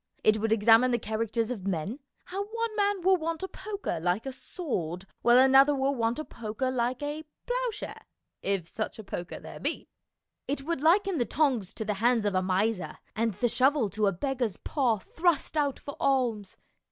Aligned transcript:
It 0.23 0.39
would 0.39 0.51
examine 0.51 0.89
the 0.89 0.97
characters 0.97 1.51
of 1.51 1.67
men, 1.67 1.99
how 2.25 2.43
one 2.45 2.75
man 2.75 3.03
will 3.03 3.17
want 3.17 3.43
a 3.43 3.47
poker 3.47 3.99
like 3.99 4.25
a 4.25 4.31
sword 4.31 5.05
while 5.21 5.37
another 5.37 5.75
will 5.75 5.93
want 5.93 6.17
a 6.17 6.25
poker 6.25 6.71
like 6.71 7.03
a 7.03 7.23
ploughshare 7.45 8.07
if 8.41 8.67
such 8.67 8.97
a 8.97 9.03
poker 9.03 9.39
there 9.39 9.59
be. 9.59 9.87
It 10.47 10.63
would 10.63 10.81
liken 10.81 11.19
the 11.19 11.25
tongs 11.25 11.71
to 11.75 11.85
the 11.85 11.93
hands 12.01 12.25
of 12.25 12.33
a 12.33 12.41
miser, 12.41 12.97
and 13.15 13.35
the 13.35 13.47
shovel 13.47 13.91
to 13.91 14.07
a 14.07 14.11
beggar's 14.11 14.57
paw 14.57 14.97
thrust 14.97 15.55
out 15.55 15.77
for 15.77 15.95
alms. 15.99 16.57